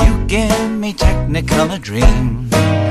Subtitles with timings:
[0.00, 2.87] you give me Technicolor dreams.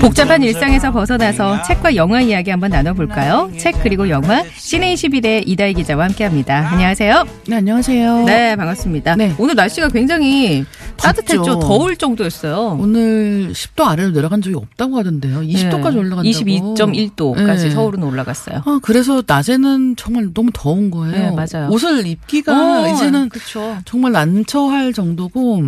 [0.00, 3.50] 복잡한 일상에서 벗어나서 책과 영화 이야기 한번 나눠볼까요?
[3.58, 6.70] 책 그리고 영화 시네21의 이다희 기자와 함께합니다.
[6.70, 7.24] 안녕하세요.
[7.48, 8.24] 네, 안녕하세요.
[8.24, 9.16] 네, 반갑습니다.
[9.16, 9.34] 네.
[9.38, 10.64] 오늘 날씨가 굉장히
[10.96, 11.58] 따뜻했죠.
[11.60, 12.78] 더울 정도였어요.
[12.80, 15.40] 오늘 10도 아래로 내려간 적이 없다고 하던데요.
[15.40, 16.22] 20도까지 올라간다고.
[16.22, 17.70] 22.1도까지 네.
[17.70, 18.62] 서울은 올라갔어요.
[18.64, 21.12] 아, 그래서 낮에는 정말 너무 더운 거예요.
[21.12, 21.68] 네, 맞아요.
[21.70, 23.78] 옷을 입기가 이제는 그렇죠.
[23.84, 25.64] 정말 난처할 정도고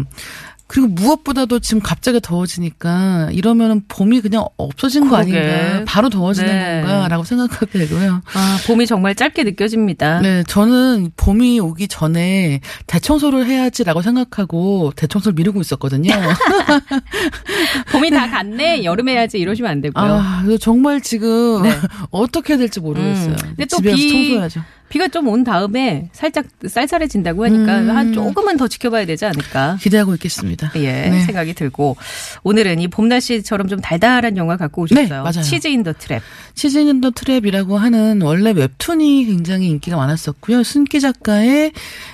[0.72, 5.38] 그리고 무엇보다도 지금 갑자기 더워지니까 이러면은 봄이 그냥 없어진 거 그러게.
[5.38, 5.84] 아닌가.
[5.86, 6.80] 바로 더워지는 네.
[6.80, 8.22] 건가라고 생각하게 되고요.
[8.32, 10.20] 아, 봄이 정말 짧게 느껴집니다.
[10.22, 16.10] 네, 저는 봄이 오기 전에 대청소를 해야지라고 생각하고 대청소를 미루고 있었거든요.
[17.92, 18.82] 봄이 다 갔네.
[18.84, 20.02] 여름 해야지 이러시면 안 되고요.
[20.04, 21.70] 아, 정말 지금 네.
[22.10, 23.32] 어떻게 해야 될지 모르겠어요.
[23.32, 23.36] 음.
[23.36, 24.62] 근데 또 집에서 비- 청소해야죠.
[24.92, 27.90] 비가 좀 온 다음에 살짝 쌀쌀해진다고 하니까 음.
[27.96, 29.78] 한 조금은 더 지켜봐야 되지 않을까.
[29.80, 30.70] 기대하고 있겠습니다.
[30.76, 31.20] 예, 네.
[31.22, 31.96] 생각이 들고
[32.42, 35.06] 오늘은 이 봄 날씨처럼 좀 달달한 영화 갖고 오셨어요.
[35.06, 35.40] 네, 맞아요.
[35.42, 36.20] Cheese in the Trap.
[36.54, 40.62] Cheese in the Trap이라고 하는 원래 웹툰이 굉장히 인기가 많았었고요.
[40.62, 41.72] 순기 작가의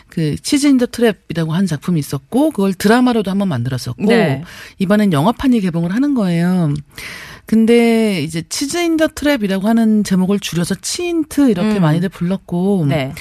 [0.09, 4.45] 그 Cheese in the Trap이라고 하는 작품이 있었고 그걸 드라마로도 한번 만들었었고 네.
[4.79, 6.73] 이번엔 영화판이 개봉을 하는 거예요.
[7.49, 11.83] 근데 이제 Cheese in the Trap이라고 하는 제목을 줄여서 치인트 이렇게 음.
[11.83, 13.15] 많이들 불렀고 네.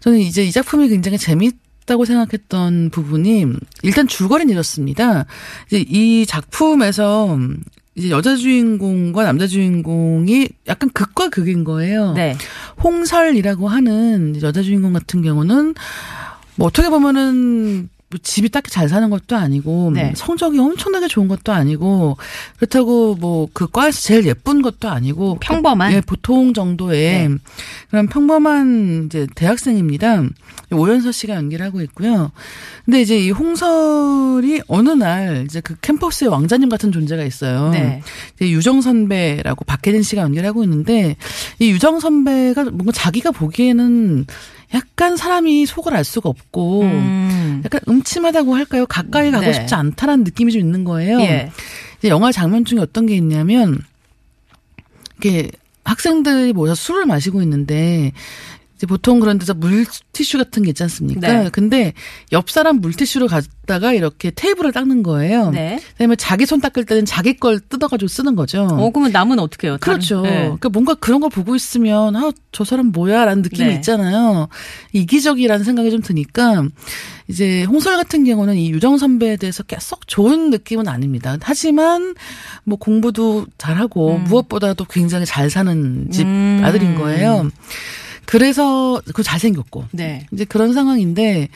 [0.00, 3.44] 저는 이제 이 작품이 굉장히 재밌 다고 생각했던 부분이
[3.82, 5.26] 일단 줄거리는 이렇습니다.
[5.66, 7.38] 이제 이 작품에서
[7.96, 12.12] 이제 여자 주인공과 남자 주인공이 약간 극과 극인 거예요.
[12.14, 12.34] 네.
[12.82, 15.74] 홍설이라고 하는 여자 주인공 같은 경우는
[16.56, 20.12] 뭐 어떻게 보면은 뭐 집이 딱히 잘 사는 것도 아니고 네.
[20.16, 22.16] 성적이 엄청나게 좋은 것도 아니고
[22.58, 25.92] 그렇다고 뭐 그 과에서 제일 예쁜 것도 아니고 평범한?
[25.92, 27.34] 예, 보통 정도의 네.
[27.90, 30.24] 그런 평범한 이제 대학생입니다.
[30.72, 32.32] 오연서 씨가 연기를 하고 있고요.
[32.84, 37.70] 근데 이제 이 홍설이 어느 날 이제 그 캠퍼스의 왕자님 같은 존재가 있어요.
[37.70, 38.02] 네.
[38.34, 41.16] 이제 유정 선배라고 박혜진 씨가 연기를 하고 있는데
[41.58, 44.26] 이 유정 선배가 뭔가 자기가 보기에는
[44.74, 47.62] 약간 사람이 속을 알 수가 없고 음.
[47.64, 48.86] 약간 음침하다고 할까요?
[48.86, 49.52] 가까이 가고 네.
[49.52, 51.20] 싶지 않다라는 느낌이 좀 있는 거예요.
[51.20, 51.50] 예.
[51.98, 53.80] 이제 영화 장면 중에 어떤 게 있냐면
[55.18, 55.50] 이게
[55.84, 58.12] 학생들이 모여서 술을 마시고 있는데
[58.86, 61.32] 보통 그런 데서 물티슈 같은 게 있지 않습니까?
[61.32, 61.48] 네.
[61.50, 61.94] 근데
[62.32, 65.50] 옆 사람 물티슈를 갖다가 이렇게 테이블을 닦는 거예요.
[65.50, 65.80] 네.
[65.92, 68.64] 그다음에 자기 손 닦을 때는 자기 걸 뜯어가지고 쓰는 거죠.
[68.70, 69.78] 어, 그러면 남은 어떻게 해요?
[69.80, 70.20] 그렇죠.
[70.22, 70.42] 네.
[70.42, 73.74] 그러니까 뭔가 그런 걸 보고 있으면 아, 저 사람 뭐야 라는 느낌이 네.
[73.76, 74.48] 있잖아요.
[74.92, 76.64] 이기적이라는 생각이 좀 드니까
[77.28, 81.36] 이제 홍설 같은 경우는 이 유정 선배에 대해서 썩 좋은 느낌은 아닙니다.
[81.40, 82.14] 하지만
[82.64, 86.60] 뭐 공부도 잘하고 무엇보다도 굉장히 잘 사는 집 음.
[86.64, 87.50] 아들인 거예요.
[88.26, 90.26] 그래서 그 잘생겼고 네.
[90.32, 91.48] 이제 그런 상황인데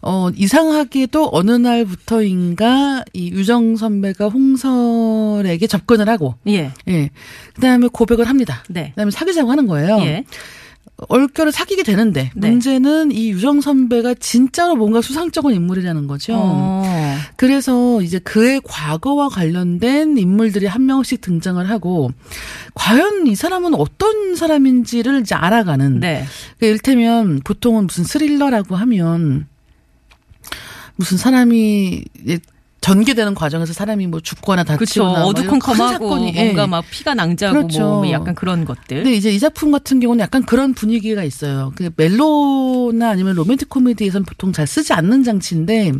[0.00, 6.72] 어 이상하게도 어느 날부터인가 이 유정 선배가 홍설에게 접근을 하고 예.
[6.88, 7.10] 예.
[7.54, 8.62] 그다음에 고백을 합니다.
[8.68, 8.90] 네.
[8.90, 9.98] 그다음에 사귀자고 하는 거예요.
[10.00, 10.24] 예.
[10.96, 12.50] 얼결에 사귀게 되는데 네.
[12.50, 16.34] 문제는 이 유정 선배가 진짜로 뭔가 수상쩍은 인물이라는 거죠.
[16.36, 16.84] 어.
[17.36, 22.10] 그래서 이제 그의 과거와 관련된 인물들이 한 명씩 등장을 하고
[22.74, 26.24] 과연 이 사람은 어떤 사람인지를 이제 알아가는 네.
[26.60, 29.46] 그 일테면 보통은 무슨 스릴러라고 하면
[30.96, 32.04] 무슨 사람이
[32.84, 34.62] 전개되는 과정에서 사람이 뭐 죽거나.
[34.62, 36.44] 다치거나 뭐 어두컴컴하고 예.
[36.44, 37.80] 뭔가 막 피가 낭자고 그렇죠.
[37.80, 38.98] 뭐 약간 그런 것들.
[38.98, 41.72] 근데 이제 이 작품 같은 경우는 약간 그런 분위기가 있어요.
[41.76, 45.92] 그 멜로나 아니면 로맨틱 코미디에서는 보통 잘 쓰지 않는 장치인데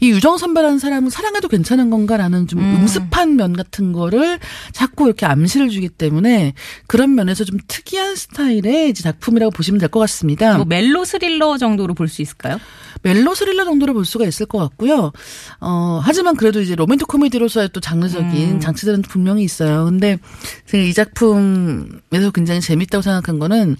[0.00, 2.78] 이 유정 선배라는 사람은 사랑해도 괜찮은 건가라는 좀 음.
[2.80, 2.86] 음.
[2.86, 4.38] 습한 면 같은 거를
[4.72, 6.54] 자꾸 이렇게 암시를 주기 때문에
[6.86, 10.56] 그런 면에서 좀 특이한 스타일의 이제 작품이라고 보시면 될 것 같습니다.
[10.56, 12.58] 뭐 멜로 스릴러 정도로 볼 수 있을까요?
[13.02, 15.12] 멜로 스릴러 정도로 볼 수가 있을 것 같고요.
[15.60, 18.60] 어, 하지만 그래도 이제 로맨틱 코미디로서의 또 장르적인 음.
[18.60, 19.84] 장치들은 분명히 있어요.
[19.84, 20.18] 근데
[20.66, 23.76] 제가 이 작품에서 굉장히 재밌다고 생각한 거는,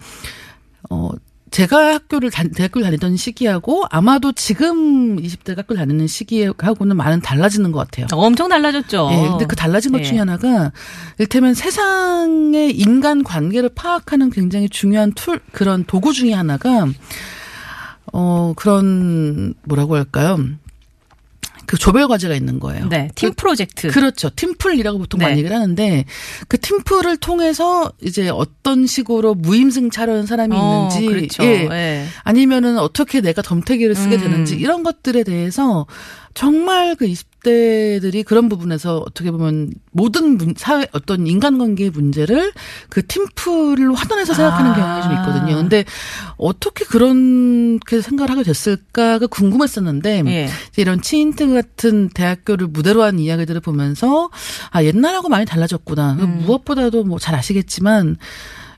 [0.91, 1.11] 어,
[1.51, 7.81] 제가 학교를 다, 대학교를 다니던 시기하고 아마도 지금 20대 학교 다니는 시기하고는 많은 달라지는 것
[7.81, 8.07] 같아요.
[8.13, 9.09] 엄청 달라졌죠.
[9.13, 10.05] 예, 근데 그 달라진 것 예.
[10.05, 10.73] 중에 하나가
[11.19, 16.87] 일테면 세상의 인간 관계를 파악하는 굉장히 중요한 툴 그런 도구 중에 하나가
[18.13, 20.39] 어 그런 뭐라고 할까요?
[21.71, 22.89] 그 조별 과제가 있는 거예요.
[22.89, 23.13] 네.
[23.15, 23.93] 팀 프로젝트.
[23.93, 24.29] 그렇죠.
[24.35, 25.27] 팀플이라고 보통 네.
[25.27, 26.05] 많이 얘기를 하는데
[26.49, 31.45] 그 팀플을 통해서 이제 어떤 식으로 무임승차려는 사람이 어, 있는지 그렇죠.
[31.45, 31.69] 예.
[31.71, 32.07] 예.
[32.25, 34.21] 아니면은 어떻게 내가 덤태기를 쓰게 음.
[34.21, 35.87] 되는지 이런 것들에 대해서
[36.35, 42.53] 정말 그 20대들이 그런 부분에서 어떻게 보면 모든 문, 사회 어떤 인간관계의 문제를
[42.89, 44.75] 그 팀플로 환원해서 생각하는 아.
[44.75, 45.57] 경향이 좀 있거든요.
[45.57, 45.85] 근데
[46.37, 50.49] 어떻게 그렇게 생각을 하게 됐을까가 궁금했었는데 예.
[50.77, 54.31] 이런 치인트 같은 대학교를 무대로 한 이야기들을 보면서
[54.71, 56.13] 아 옛날하고 많이 달라졌구나.
[56.21, 56.43] 음.
[56.47, 58.17] 무엇보다도 뭐 잘 아시겠지만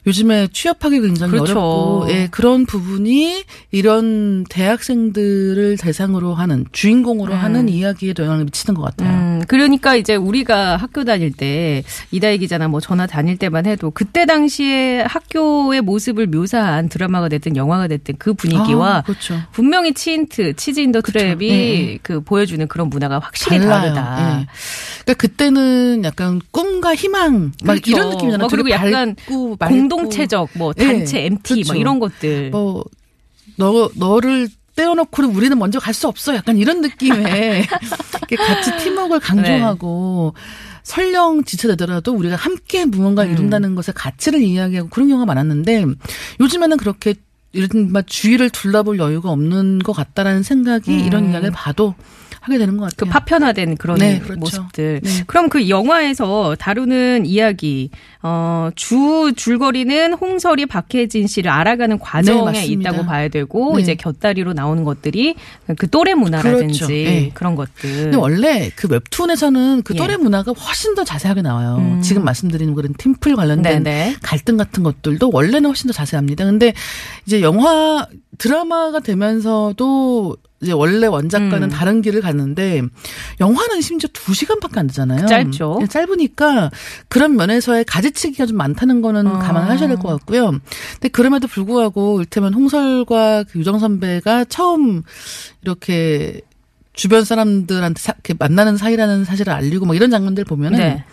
[0.06, 1.52] 요즘에 취업하기 굉장히 그렇죠.
[1.60, 9.10] 어렵고 예, 그런 부분이 이런 대학생들을 대상으로 하는 주인공으로 하는 이야기에 영향을 미치는 것 같아요.
[9.10, 14.26] 음, 그러니까 이제 우리가 학교 다닐 때 이다혜 기자나 뭐 저나 다닐 때만 해도 그때
[14.26, 19.40] 당시에 학교의 모습을 묘사한 드라마가 됐든 영화가 됐든 그 분위기와 아, 그렇죠.
[19.52, 23.94] 분명히 치인트, Cheese in the Trap이 예, 그 보여주는 그런 문화가 확실히 달라요.
[23.94, 24.40] 다르다.
[24.40, 24.46] 예.
[25.04, 27.90] 그러니까 그때는 약간 꿈과 희망 막 그렇죠.
[27.90, 28.38] 이런 느낌이잖아요.
[28.38, 29.75] 뭐 그리고 되게 약간 밝고 맑고.
[29.75, 31.72] 공동체적 뭐 예, 단체 MT 그렇죠.
[31.72, 32.50] 뭐 이런 것들.
[32.50, 32.84] 뭐,
[33.56, 36.34] 너, 너를 떼어놓고는 우리는 먼저 갈 수 없어.
[36.34, 36.82] 약간 이런
[38.31, 40.34] 이렇게 같이 팀워크를 강조하고
[40.82, 43.34] 설령 지체되더라도 우리가 함께 무언가를 음.
[43.34, 45.84] 이룬다는 것의 가치를 이야기하고 그런 경우가 많았는데
[46.40, 47.14] 요즘에는 그렇게
[47.52, 51.94] 이른바 주위를 둘러볼 여유가 없는 것 같다라는 생각이 이런 이야기를 봐도
[52.43, 53.11] 하게 되는 것그 같아요.
[53.11, 54.41] 파편화된 그런 네, 그렇죠.
[54.41, 55.00] 모습들.
[55.03, 55.11] 네.
[55.29, 57.91] 그럼 그 영화에서 다루는 이야기,
[58.21, 62.67] 어, 주 줄거리는 홍설이 박혜진 씨를 알아가는 과정에 네.
[62.67, 63.83] 있다고 봐야 되고, 네.
[63.83, 65.37] 이제 곁다리로 나오는 것들이
[65.79, 66.89] 그 또래 문화라든지 그렇죠.
[66.89, 67.31] 네.
[67.33, 68.03] 그런 것들.
[68.03, 69.99] 근데 원래 그 웹툰에서는 그 예.
[69.99, 71.77] 또래 문화가 훨씬 더 자세하게 나와요.
[71.79, 72.03] 음.
[72.03, 74.17] 지금 말씀드리는 그런 팀플 관련된 네네.
[74.21, 76.45] 갈등 같은 것들도 원래는 훨씬 더 자세합니다.
[76.45, 76.73] 근데
[77.25, 78.05] 이제 영화
[78.38, 81.69] 드라마가 되면서도 이제 원래 원작과는 음.
[81.69, 82.82] 다른 길을 갔는데
[83.41, 85.26] 영화는 심지어 2시간밖에 안 되잖아요.
[85.26, 85.81] 짧죠.
[85.82, 86.70] 예, 짧으니까
[87.09, 89.38] 그런 면에서의 가지치기가 좀 많다는 거는 어.
[89.41, 90.53] 감안하셔야 될 것 같고요.
[90.94, 95.03] 근데 그럼에도 불구하고 일테면 홍설과 그 유정 선배가 처음
[95.62, 96.41] 이렇게
[96.94, 101.05] 주변 사람들한테 사, 이렇게 만나는 사이라는 사실을 알리고 뭐 이런 장면들 보면은 네.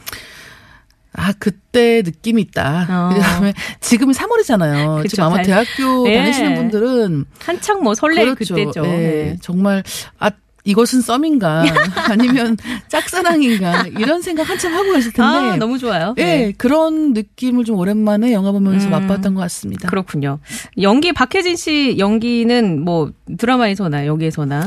[1.14, 2.88] 아 그때 느낌이 있다.
[2.90, 3.14] 어.
[3.16, 4.98] 그다음에 지금이 3월이잖아요.
[5.02, 6.18] 그쵸, 지금 아마 달- 대학교 예.
[6.18, 8.56] 다니시는 분들은 한창 뭐 설레일 그렇죠.
[8.56, 8.84] 그때죠.
[8.86, 9.38] 예, 네.
[9.42, 9.84] 정말
[10.20, 10.30] 아
[10.66, 11.64] 이것은 썸인가
[12.10, 12.58] 아니면
[12.90, 15.24] 짝사랑인가 이런 생각 한참 하고 계실 텐데.
[15.38, 16.14] 아, 너무 좋아요.
[16.18, 16.54] 예, 네.
[16.58, 18.92] 그런 느낌을 좀 오랜만에 영화 보면서 음.
[18.92, 19.88] 맛봤던 것 같습니다.
[19.90, 20.40] 그렇군요.
[20.82, 24.66] 연기 박혜진 씨 연기는 뭐 드라마에서나 여기에서나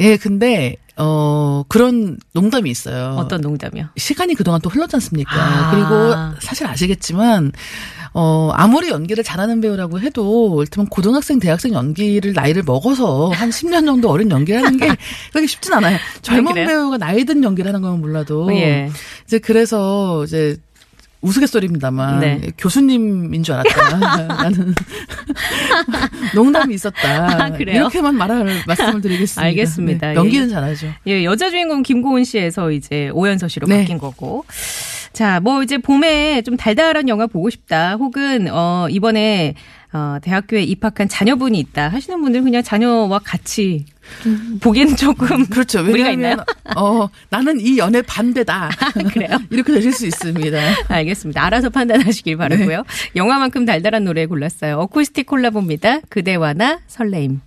[0.00, 3.14] 예, 근데 어 그런 농담이 있어요.
[3.18, 3.86] 어떤 농담이요?
[3.96, 5.30] 시간이 그동안 또 흘렀지 않습니까?
[5.32, 5.70] 아.
[5.70, 7.52] 그리고 사실 아시겠지만
[8.14, 14.10] 어 아무리 연기를 잘하는 배우라고 해도 일테면 고등학생, 대학생 연기를 나이를 먹어서 한 10년 정도
[14.10, 14.88] 어린 연기를 하는 게
[15.30, 15.98] 그렇게 쉽진 않아요.
[16.22, 16.52] 젊은?
[16.54, 18.90] 배우가 나이 든 연기를 하는 건 몰라도 예.
[19.24, 20.56] 이제 그래서 이제
[21.20, 22.40] 우스갯소리입니다만 네.
[22.56, 23.98] 교수님인 줄 알았다.
[24.26, 24.74] 나는
[26.34, 27.44] 농담이 있었다.
[27.44, 27.76] 아, 그래요?
[27.76, 29.42] 이렇게만 말할 말씀을 드리겠습니다.
[29.46, 30.08] 알겠습니다.
[30.08, 30.88] 네, 연기는 잘하죠.
[31.06, 33.80] 예, 여자 주인공 김고은 씨에서 이제 오연서 씨로 네.
[33.80, 34.44] 바뀐 거고.
[35.12, 37.96] 자, 뭐 이제 봄에 좀 달달한 영화 보고 싶다.
[37.96, 39.54] 혹은 어 이번에
[39.92, 43.86] 어 대학교에 입학한 자녀분이 있다 하시는 분들 그냥 자녀와 같이
[44.60, 45.82] 보기에는 조금 그렇죠.
[45.82, 46.36] 무리가 있나요?
[46.76, 48.70] 어 나는 이 연애 반대다.
[49.12, 49.38] 그래요?
[49.50, 50.58] 이렇게 되실 수 있습니다.
[50.88, 51.44] 알겠습니다.
[51.44, 52.84] 알아서 판단하시길 바라고요.
[53.16, 54.78] 영화만큼 달달한 노래 골랐어요.
[54.78, 56.00] 어쿠스틱 콜라보입니다.
[56.08, 57.40] 그대와 나 설레임.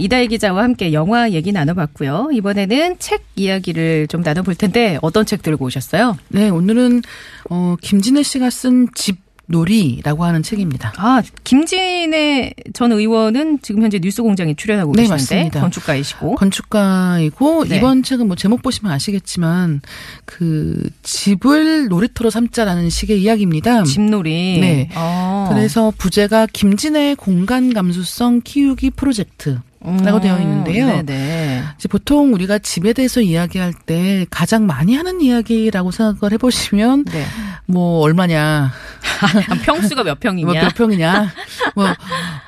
[0.00, 2.30] 이다희 기자와 함께 영화 얘기 나눠봤고요.
[2.32, 6.16] 이번에는 책 이야기를 좀 나눠볼 텐데 어떤 책 들고 오셨어요?
[6.28, 7.02] 네, 오늘은
[7.50, 10.92] 어 김진애 씨가 쓴 집 놀이라고 하는 책입니다.
[10.96, 15.60] 아, 김진애 전 의원은 지금 현재 뉴스공장에 출연하고 네, 계신데 맞습니다.
[15.60, 17.78] 건축가이시고 건축가이고 네.
[17.78, 19.80] 이번 책은 뭐 제목 보시면 아시겠지만
[20.26, 23.84] 그 집을 놀이터로 삼자라는 식의 이야기입니다.
[23.84, 24.58] 집놀이.
[24.60, 24.90] 네.
[24.94, 25.48] 어.
[25.50, 29.58] 그래서 부제가 김진애의 공간 감수성 키우기 프로젝트.
[29.80, 30.86] 라고 되어 있는데요.
[30.86, 31.62] 음, 네네.
[31.76, 37.24] 이제 보통 우리가 집에 대해서 이야기할 때 가장 많이 하는 이야기라고 생각을 해보시면 네.
[37.66, 38.72] 뭐 얼마냐,
[39.20, 40.46] 아, 평수가 몇 평이냐?
[40.46, 41.32] 뭐 몇 평이냐,
[41.76, 41.86] 뭐,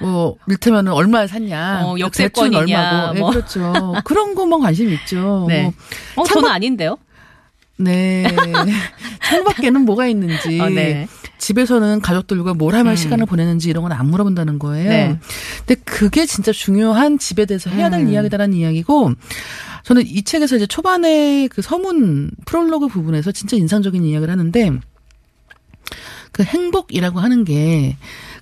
[0.00, 3.30] 뭐, 일테면은 얼마 샀냐, 어, 대출은 역세권이냐, 얼마고, 예, 뭐.
[3.30, 3.94] 그렇죠.
[4.04, 5.44] 그런 것만 관심 있죠.
[5.48, 5.72] 네.
[6.16, 6.98] 뭐 어, 저는 아닌데요?
[7.80, 8.24] 네.
[9.24, 10.60] 창밖에는 뭐가 있는지.
[10.60, 11.08] 어, 네.
[11.38, 12.96] 집에서는 가족들과 뭘 하면 음.
[12.96, 14.88] 시간을 보내는지 이런 건 안 물어본다는 거예요.
[14.90, 15.18] 네.
[15.66, 18.08] 근데 그게 진짜 중요한 집에 대해서 해야 될 음.
[18.08, 19.12] 이야기다라는 이야기고
[19.84, 24.70] 저는 이 책에서 이제 초반에 그 서문 프롤로그 부분에서 진짜 인상적인 이야기를 하는데
[26.32, 27.96] 그 행복이라고 하는 게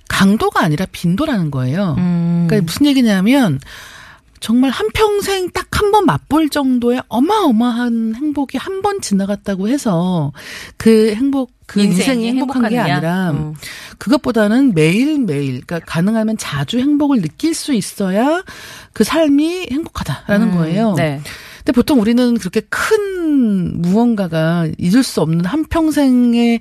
[0.07, 1.95] 강도가 아니라 빈도라는 거예요.
[1.97, 2.45] 음.
[2.47, 3.59] 그러니까 무슨 얘기냐면
[4.39, 10.31] 정말 한평생 딱 한 번 맛볼 정도의 어마어마한 행복이 한 번 지나갔다고 해서
[10.77, 12.95] 그 행복 그 인생이, 행복한 게 행복하느냐?
[12.95, 13.53] 아니라 어.
[13.97, 18.43] 그것보다는 매일매일 그러니까 가능하면 자주 행복을 느낄 수 있어야
[18.93, 20.93] 그 삶이 행복하다라는 음, 거예요.
[20.95, 21.21] 네.
[21.59, 26.59] 근데 보통 우리는 그렇게 큰 무언가가 잊을 수 없는 한 평생의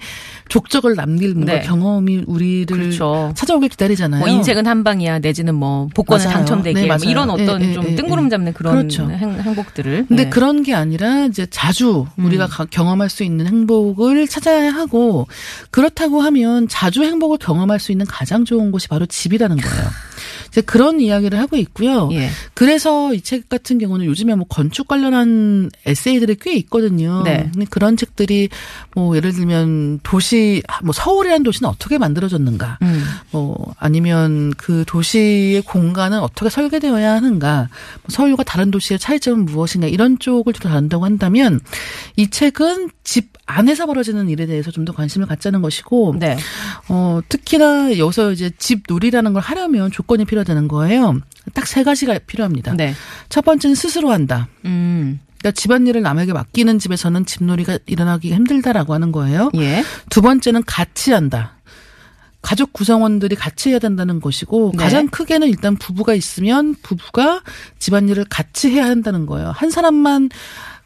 [0.49, 1.61] 족적을 남길 뭔가 네.
[1.61, 3.33] 경험이 우리를 그렇죠.
[3.37, 4.21] 찾아오길 기다리잖아요.
[4.21, 6.37] 뭐 인생은 한 방이야 내지는 뭐 복권에 맞아요.
[6.39, 6.97] 당첨되게 네, 뭐.
[7.05, 8.31] 이런 어떤 예, 예, 좀 예, 뜬구름 예.
[8.31, 9.11] 잡는 그런 그렇죠.
[9.11, 10.07] 행, 행복들을.
[10.09, 10.31] 근데 네.
[10.31, 15.27] 그런 게 아니라 이제 자주 우리가 가- 경험할 수 있는 행복을 찾아야 하고
[15.71, 19.77] 그렇다고 하면 자주 행복을 경험할 수 있는 가장 좋은 곳이 바로 집이라는 거예요.
[20.49, 22.09] 이제 그런 이야기를 하고 있고요.
[22.13, 22.29] 예.
[22.55, 27.23] 그래서 이 책 같은 경우는 요즘에 뭐 건축 관련한 에세이들이 꽤 있거든요.
[27.25, 27.51] 네.
[27.53, 28.49] 근데 그런 책들이
[28.95, 33.05] 뭐 예를 들면 도시 뭐 서울이라는 도시는 어떻게 만들어졌는가, 음.
[33.31, 37.69] 뭐 아니면 그 도시의 공간은 어떻게 설계되어야 하는가,
[38.03, 41.61] 뭐 서울과 다른 도시의 차이점은 무엇인가 이런 쪽을 좀 다룬다고 한다면
[42.17, 46.39] 이 책은 집 안에서 벌어지는 일에 대해서 좀 더 관심을 갖자는 것이고, 네.
[46.89, 51.21] 어, 특히나 여기서 이제 집 놀이라는 걸 하려면 조건이 필요 하다는 거예요.
[51.55, 52.75] 딱 세 가지가 필요합니다.
[52.75, 52.95] 네.
[53.29, 54.49] 첫 번째는 스스로 한다.
[54.65, 55.21] 음.
[55.39, 59.51] 그러니까 집안일을 남에게 맡기는 집에서는 집놀이가 일어나기 힘들다라고 하는 거예요.
[59.57, 59.85] 예.
[60.11, 61.55] 두 번째는 같이 한다.
[62.43, 64.83] 가족 구성원들이 같이 해야 된다는 것이고 네.
[64.83, 67.43] 가장 크게는 일단 부부가 있으면 부부가
[67.79, 69.51] 집안일을 같이 해야 한다는 거예요.
[69.51, 70.31] 한 사람만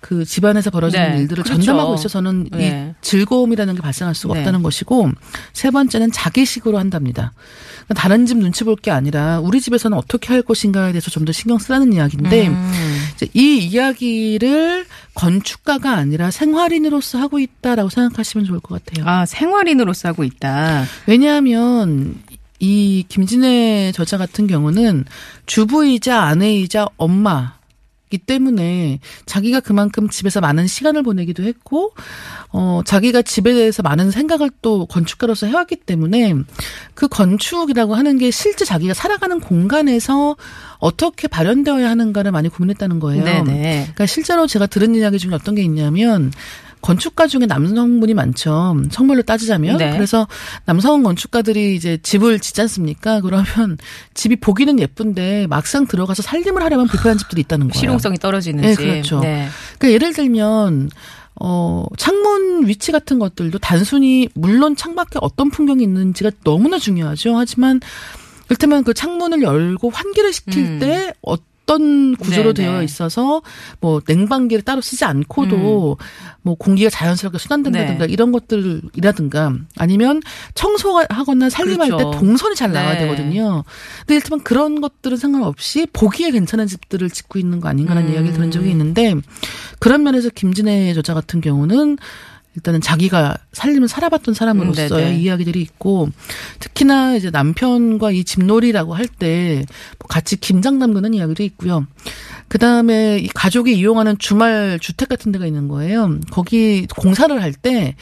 [0.02, 1.62] 그 집안에서 벌어지는 네, 일들을 그렇죠.
[1.62, 2.92] 전담하고 있어서는 네.
[2.92, 4.40] 이 즐거움이라는 게 발생할 수가 네.
[4.40, 5.11] 없다는 것이고
[5.54, 7.32] 세 번째는 자기식으로 한답니다.
[7.87, 11.30] 그러니까 다른 집 눈치 볼 게 아니라 우리 집에서는 어떻게 할 것인가에 대해서 좀 더
[11.32, 12.73] 신경 쓰라는 이야기인데 음.
[13.32, 19.06] 이 이야기를 건축가가 아니라 생활인으로서 하고 있다라고 생각하시면 좋을 것 같아요.
[19.09, 20.85] 아 생활인으로서 하고 있다.
[21.06, 22.16] 왜냐하면
[22.59, 25.04] 이 김진애 저자 같은 경우는
[25.47, 27.54] 주부이자 아내이자 엄마
[28.12, 31.95] 이기 때문에 자기가 그만큼 집에서 많은 시간을 보내기도 했고
[32.50, 36.35] 어 자기가 집에 대해서 많은 생각을 또 건축가로서 해왔기 때문에
[36.95, 40.37] 그 건축이라고 하는 게 실제 자기가 살아가는 공간에서
[40.78, 43.25] 어떻게 발현되어야 하는가를 많이 고민했다는 거예요.
[43.25, 43.81] 네네.
[43.85, 46.31] 그러니까 실제로 제가 들은 이야기 중에 어떤 게 있냐면
[46.82, 48.76] 건축가 중에 남성분이 많죠.
[48.90, 49.78] 성별로 따지자면.
[49.78, 49.92] 네.
[49.92, 50.26] 그래서
[50.66, 53.20] 남성 건축가들이 이제 집을 짓지 않습니까?
[53.20, 53.78] 그러면
[54.14, 57.78] 집이 보기는 예쁜데 막상 들어가서 살림을 하려면 불편한 집들이 있다는 거예요.
[57.78, 58.82] 실용성이 떨어지는 네, 집.
[58.82, 59.20] 그렇죠.
[59.20, 59.48] 네.
[59.78, 60.90] 그러니까 예를 들면
[61.40, 67.36] 어 창문 위치 같은 것들도 단순히 물론 창밖에 어떤 풍경이 있는지가 너무나 중요하죠.
[67.36, 67.80] 하지만
[68.48, 70.78] 이를테면 그 창문을 열고 환기를 시킬 음.
[70.78, 72.85] 때 어떤 구조로 네, 되어 네.
[72.85, 73.42] 있어서
[73.81, 75.97] 뭐 냉방기를 따로 쓰지 않고도
[76.42, 78.07] 뭐 공기가 자연스럽게 순환된다든가 음.
[78.07, 78.12] 네.
[78.12, 80.21] 이런 것들이라든가 아니면
[80.54, 82.11] 청소하거나 살림할 그렇죠.
[82.11, 83.00] 때 동선이 잘 나와야 네.
[83.00, 83.64] 되거든요.
[84.00, 88.14] 근데 일단 그런 것들은 상관없이 보기에 괜찮은 집들을 짓고 있는 거 아닌가라는 음.
[88.14, 89.14] 이야기를 들은 적이 있는데
[89.78, 91.99] 그런 면에서 김진애 저자 같은 경우는
[92.54, 95.18] 일단은 자기가 살림을 살아봤던 사람으로서의 음, 네네.
[95.21, 96.11] 이야기들이 있고
[96.59, 99.64] 특히나 이제 남편과 이 집놀이라고 할 때
[100.09, 101.87] 같이 김장 담그는 이야기도 있고요.
[102.49, 106.18] 그 다음에 이 가족이 이용하는 주말 주택 같은 데가 있는 거예요.
[106.30, 107.94] 거기 공사를 할 때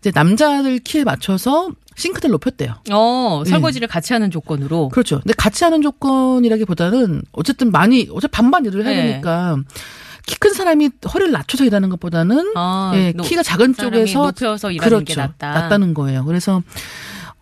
[0.00, 2.74] 이제 남자들 키에 맞춰서 싱크대를 높였대요.
[2.90, 3.50] 어 네.
[3.50, 4.88] 설거지를 같이 하는 조건으로.
[4.88, 5.20] 그렇죠.
[5.20, 9.10] 근데 같이 하는 조건이라기보다는 어쨌든 많이 어차피 반반 일을 해야 네.
[9.10, 9.58] 되니까
[10.26, 15.04] 키 큰 사람이 허리를 낮춰서 일하는 것보다는 아, 예, 노- 키가 작은 쪽에서 높여서 일하는
[15.04, 15.20] 게 그렇죠.
[15.20, 15.52] 낫다.
[15.52, 16.24] 낫다는 거예요.
[16.24, 16.62] 그래서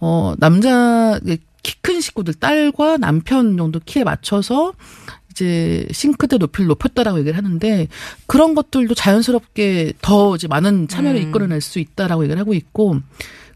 [0.01, 1.19] 어 남자
[1.63, 4.73] 키 큰 식구들 딸과 남편 정도 키에 맞춰서
[5.31, 7.89] 이제 싱크대 높이를 높였다라고 얘기를 하는데
[8.27, 11.29] 그런 것들도 자연스럽게 더 이제 많은 참여를 음.
[11.29, 12.97] 이끌어낼 수 있다라고 얘기를 하고 있고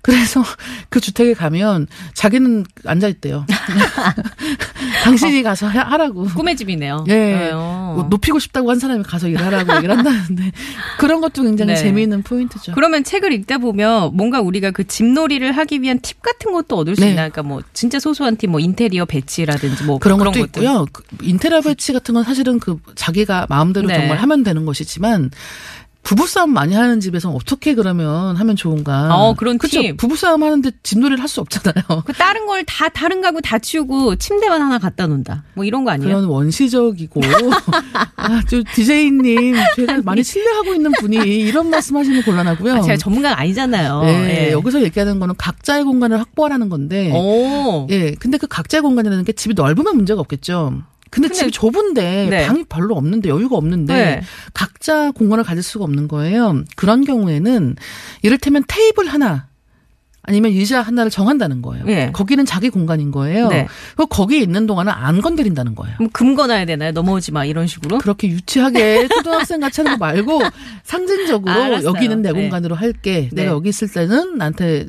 [0.03, 0.43] 그래서
[0.91, 3.47] 그 주택에 가면 자기는 앉아 있대요.
[5.05, 6.25] 당신이 가서 하- 하라고.
[6.27, 7.05] 꿈의 집이네요.
[7.09, 7.51] 예.
[7.53, 7.82] 어.
[7.95, 10.53] 뭐 높이고 싶다고 한 사람이 가서 일하라고 얘기를 한다는데
[10.99, 11.81] 그런 것도 굉장히 네.
[11.81, 12.73] 재미있는 포인트죠.
[12.75, 17.03] 그러면 책을 읽다 보면 뭔가 우리가 그 집놀이를 하기 위한 팁 같은 것도 얻을 수
[17.03, 17.11] 네.
[17.11, 17.29] 있나?
[17.29, 20.43] 그러니까 뭐 진짜 소소한 팁, 뭐 인테리어 배치라든지 뭐 그런, 것도 것들.
[20.45, 20.87] 있고요.
[20.93, 23.95] 그 인테리어 배치 같은 건 사실은 그 자기가 마음대로 네.
[23.95, 25.31] 정말 하면 되는 것이지만
[26.03, 29.15] 부부싸움 많이 하는 집에서 어떻게 그러면 하면 좋은가?
[29.17, 29.81] 어, 그런 그쵸?
[29.81, 29.97] 팁.
[29.97, 32.03] 부부싸움 하는데 집놀이를 할 수 없잖아요.
[32.05, 35.45] 그 다른 걸 다 다른 가구 다 치우고 침대만 하나 갖다 놓는다.
[35.55, 36.09] 뭐 이런 거 아니에요?
[36.09, 37.21] 그런 원시적이고
[38.17, 42.75] 아, 저 DJ님 제가 많이 신뢰하고 있는 분이 이런 말씀하시면 곤란하고요.
[42.75, 44.03] 아, 제가 전문가가 아니잖아요.
[44.03, 44.53] 네, 예.
[44.53, 47.11] 여기서 얘기하는 거는 각자의 공간을 확보하라는 건데.
[47.15, 47.87] 오.
[47.91, 50.83] 예, 근데 그 각자의 공간이라는 게 집이 넓으면 문제가 없겠죠.
[51.13, 52.47] 근데, 근데- 집이 좁은데 네.
[52.47, 54.23] 방이 별로 없는데 여유가 없는데 네.
[54.55, 56.65] 각자 공간을 가질 수가 없는 거예요.
[56.75, 57.77] 그런 경우에는
[58.23, 59.47] 이를테면 테이블 하나
[60.25, 61.85] 아니면 의자 하나를 정한다는 거예요.
[61.89, 62.11] 예.
[62.13, 63.49] 거기는 자기 공간인 거예요.
[63.49, 63.67] 네.
[63.97, 65.97] 그리고 거기에 있는 동안은 안 건드린다는 거예요.
[65.97, 66.93] 그럼 금 거놔야 되나요?
[66.93, 67.99] 넘어오지 마 이런 식으로?
[67.99, 70.41] 그렇게 유치하게 초등학생 같이 하는 거 말고
[70.85, 71.89] 상징적으로 알았어요.
[71.89, 72.41] 여기는 내 네.
[72.41, 73.29] 공간으로 할게.
[73.33, 73.43] 네.
[73.43, 74.87] 내가 여기 있을 때는 나한테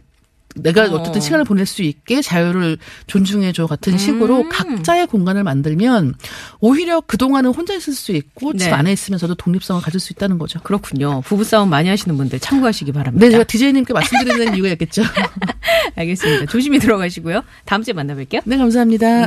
[0.56, 0.96] 내가 어.
[0.96, 1.04] 어.
[1.04, 4.50] 쨌든 시간을 보낼 수 있게 자유를 존중해줘 같은 식으로 음.
[4.50, 6.16] 각자의 공간을 만들면
[6.60, 8.72] 오히려 그동안은 혼자 있을 수 있고 집 네.
[8.72, 10.60] 안에 있으면서도 독립성을 가질 수 있다는 거죠.
[10.62, 11.22] 그렇군요.
[11.22, 13.26] 부부싸움 많이 하시는 분들 참고하시기 바랍니다.
[13.26, 15.04] 네, 제가 DJ님께 말씀드리는 이유가 있겠죠.
[15.96, 16.46] 알겠습니다.
[16.48, 17.44] 조심히 들어가시고요.
[17.66, 18.42] 다음 주에 만나뵐게요.
[18.46, 19.22] 네, 감사합니다.